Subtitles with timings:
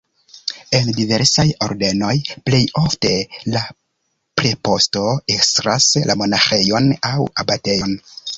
[0.77, 2.13] En diversaj ordenoj
[2.47, 3.11] plej ofte
[3.57, 3.61] la
[4.41, 5.05] preposto
[5.37, 7.97] estras la monaĥejon aŭ abatejon.